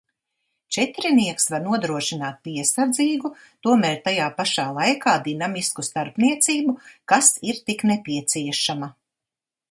Četrinieks 0.75 1.43
var 1.53 1.59
nodrošināt 1.65 2.37
piesardzīgu, 2.47 3.29
tomēr 3.67 3.99
tajā 4.07 4.29
pašā 4.39 4.65
laikā 4.77 5.13
dinamisku 5.27 5.85
starpniecību, 5.89 6.75
kas 7.13 7.29
ir 7.51 7.61
tik 7.69 7.85
nepieciešama. 7.91 8.91